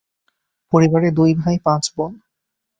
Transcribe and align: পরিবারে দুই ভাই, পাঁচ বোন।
পরিবারে 0.73 1.09
দুই 1.11 1.31
ভাই, 1.35 1.55
পাঁচ 1.65 1.83
বোন। 1.95 2.11